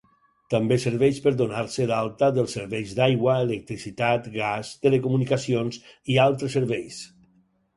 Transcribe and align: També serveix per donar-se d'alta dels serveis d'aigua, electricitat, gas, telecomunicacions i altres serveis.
També 0.51 0.75
serveix 0.83 1.19
per 1.25 1.33
donar-se 1.41 1.85
d'alta 1.91 2.29
dels 2.39 2.55
serveis 2.57 2.95
d'aigua, 3.01 3.35
electricitat, 3.49 4.31
gas, 4.39 4.73
telecomunicacions 4.87 5.79
i 6.15 6.19
altres 6.25 6.57
serveis. 6.59 6.99